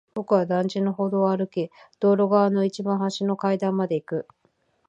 [0.15, 1.69] 僕は団地の歩道を歩き、
[1.99, 4.27] 道路側の一番端の階段まで行く。